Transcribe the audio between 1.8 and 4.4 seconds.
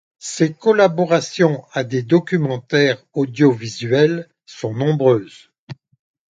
des documentaires audiovisuels